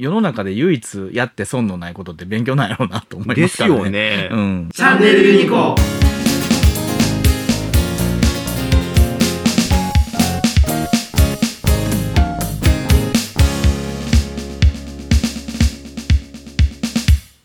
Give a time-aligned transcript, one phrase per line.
[0.00, 3.76] 世の中で唯一やって損のないことって勉強なんやろうなと思いでますからね。
[3.76, 4.28] よね。
[4.32, 4.70] うん。
[4.72, 5.74] チャンネルユニコ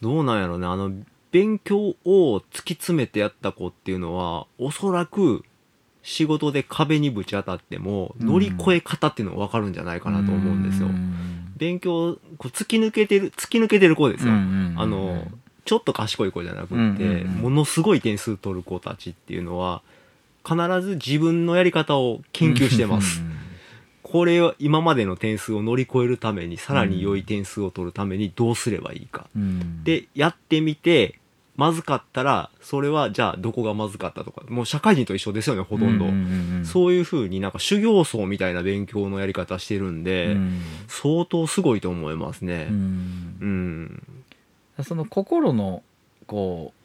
[0.02, 0.66] どうなんやろね。
[0.66, 0.94] あの、
[1.32, 5.44] 勉強を突き詰めてやった子っていうのは、おそらく
[6.06, 10.88] 仕事で壁にぶち当たっても、乗り越え方っていうのがわかるんじゃないかなと思うんですよ。
[11.58, 14.34] 勉強、こう突き抜けてる、突き抜けてる子ですよ。
[14.34, 14.38] あ
[14.86, 15.28] の、
[15.66, 19.82] ちょっと賢い子じゃなくって、ものすごい点数取る子たちっていうのは、
[20.48, 23.24] 必ず自分のやり方を研究してます。
[24.04, 29.26] これを今までの点数を乗り越えるために、さらに良い点数を取るためにどうすればいいか。
[29.36, 31.20] うん、で、やってみて、
[31.56, 36.06] まずかったら、それはじゃあどこがまずかったとか、もう社会人と一緒ですよね、ほとんど。
[36.06, 42.74] ううんうんそういう風になんか修行僧みたいな勉強のやり方してるんで、うん相当すごいと思いますねう。
[42.74, 43.38] ん
[44.78, 44.84] うん。
[44.84, 45.84] その心の
[46.28, 46.85] こう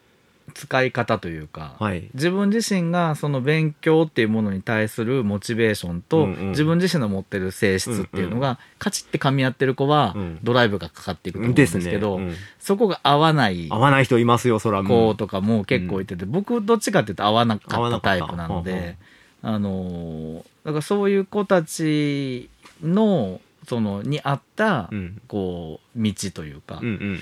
[0.51, 2.09] 使い方というか、はい。
[2.15, 12.27] 自分自身がその勉強っていうものに対するモチベーションと、うんうん自分自身の持ってる性質っていうのが、カチッて噛み合ってる子は、うんドライブがかかっていくと思うんでですすけど、ね。
[12.27, 14.83] うんそこが合わない合わない人いますよ、そら。
[14.83, 18.97] 子とかも結構いてて、僕どっちかっていうと合わなかったタイプなので、
[19.43, 22.51] あのーだからそういう子たち
[22.83, 25.22] のそのに合った、うん。
[25.28, 27.16] こう道というか、うんうんうん。
[27.16, 27.18] っ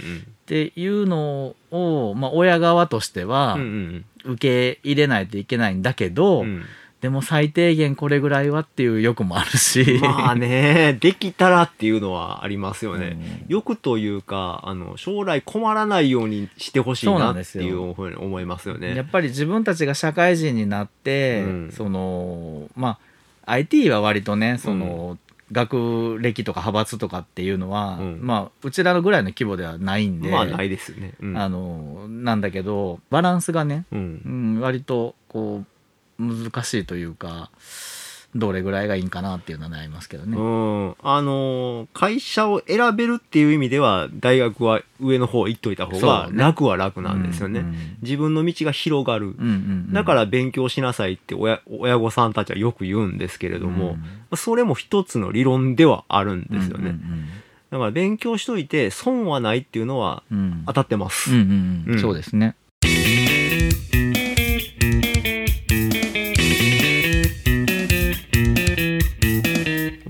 [0.46, 6.64] ていうのを、まあ、親側としてはうんうん受け入れないといけないんだけど、うん。
[7.02, 13.10] でも最低限これぐらいはっていう欲もあるし、まあね、できたらっていうのはありますようね。
[13.10, 19.04] ん欲というか、あの、将来困らないようにしてほしいなっていうふうに思いますよやねっ。
[19.04, 22.98] ぱり自分たちが社会人になって、うんそのま
[23.44, 25.19] あ IT は割とねその、
[25.50, 31.14] 学歴とか派閥とかっていうのは、うんまあうちらのぐらいの規模ではないんで、まあないですね。
[31.20, 34.28] うんあのなんだけどバランスがね、うんう。
[34.58, 35.64] ん、割とこ
[36.19, 37.50] う難しいというか
[38.34, 40.37] どれぐらいがいいんかなっていうのは悩みますけどね。
[40.37, 40.94] うん。
[41.03, 47.61] あのー会社を選べるっていう意味では、大学は上の方行っといた方が楽は楽なんですよね。
[47.61, 49.28] うんうん自分の道が広がる。
[49.28, 49.55] うんうんう
[49.91, 53.97] んだから勉強しなさいって親親御さんたちはよく言うんですけれども、
[54.37, 56.94] それも一つの理論ではあるんですよね。
[57.71, 61.33] だから勉強しといて損はないっていうのはうんうんうん当たってます。
[61.33, 62.55] うんうんうんうんそうですね。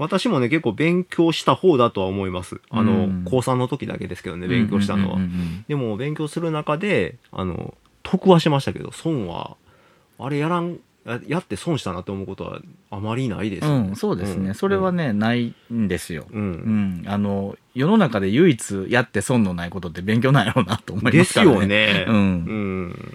[0.09, 2.61] 私もね、結構勉強した方だとは思います。
[2.71, 5.17] あの、うん高3の時だけですけどね、勉強したのは。
[5.17, 9.57] うんうんうんでも勉強する中で、あの、得はしましたけど、損は、
[10.19, 12.61] あれやらん、ややって損したなって思うことは
[12.91, 16.27] あまりないですうよん、そうですね、うんそれはね、ないんですよ。
[16.31, 16.37] う。
[16.37, 21.53] うんん、あの世の中で唯一やって損のないことって勉強なんやろうなと思いまですすからね。
[21.55, 22.05] よね。
[22.09, 23.15] うんうん。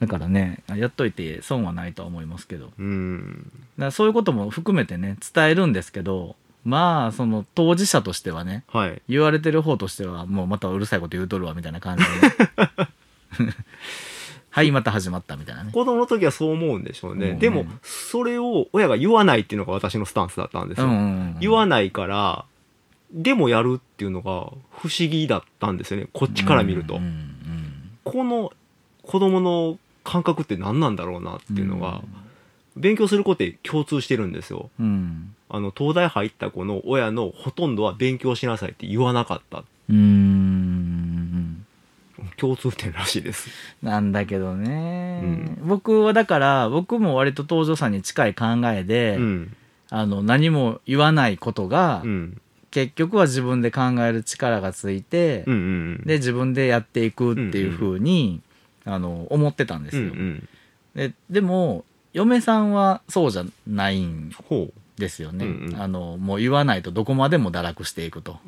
[0.00, 3.52] だからねやっといて損はないとは思いますけどだかうん。
[3.78, 9.02] らそういうことも含めてね伝えるんですけどまあその当事者としてはねはい。
[9.08, 12.10] 言われてる方としてはもうまたうるさいこと言うとるわみたいな感じで、
[13.46, 13.54] ね、
[14.50, 15.70] はいまた始まったみたいなね。
[15.72, 17.30] 子供の時はそう思うんでしょうね。
[17.30, 20.86] うんでも、それを親が言わないっていうのが私のスタンスだったんですよ。
[20.86, 21.04] うんうんう
[21.36, 22.44] ん言わないから、
[23.12, 24.30] でもやるっていうのが
[24.70, 26.08] 不思議だったんですよね。
[26.12, 26.96] こっちから見ると。
[26.96, 27.26] うんうん
[28.02, 28.52] この
[29.02, 29.78] 子供の
[30.10, 32.02] 感覚って何なんだろうなっていうのが、
[32.76, 34.68] 勉強する子って共通してるんですよ。
[34.80, 39.58] うんうんあの、東大入った子の親のほとんどは勉強しなさいって言わなかった。
[39.58, 41.66] うーん
[42.36, 43.50] 共通点らしいです。
[43.82, 49.56] なんだけどね、僕はだから僕も割と東條さんに近い考えで、うん。
[49.92, 52.40] あの何も言わないことが、うん。
[52.70, 56.02] 結局は自分で考える力がついて、うんうん。
[56.06, 58.40] で自分でやっていくっていうふうに、
[58.84, 60.02] あの思ってたんですよ。
[60.02, 60.48] うんうん。
[60.94, 64.32] ででも嫁さんはそうじゃないん。
[65.00, 68.38] ですよね、うんうんあのもう言わないとどこまでも堕落していくと。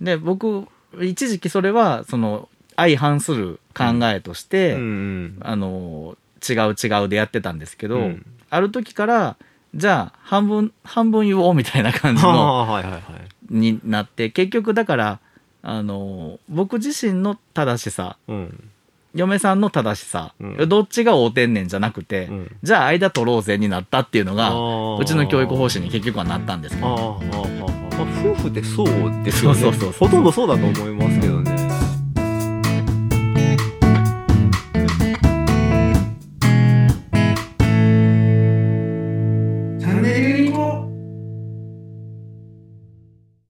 [0.00, 0.66] で僕
[1.00, 4.76] 一時期それはその相反する考えとして、う。
[4.76, 5.38] うんうん。
[5.40, 6.16] あの
[6.46, 9.36] 違う違うでやってたんですけど、うんある時から
[9.74, 13.22] じゃあ半分半分言おうみたいな感じあの。
[13.48, 15.20] になって結局だから
[15.62, 18.70] あの僕自身の正しさうん。
[19.14, 24.50] 嫁さんの正しさ、うんどっちが合うてんねんじゃなくて、うんじゃあ間取ろうぜになったっていうのが
[24.98, 27.82] うちの教育方針に結局はなったんですけどああ、ああ。
[27.92, 28.86] まあ、夫婦ってそう
[29.22, 29.60] ですよね。
[29.60, 31.61] そうそうそうほとんどそうだと思いますけどね。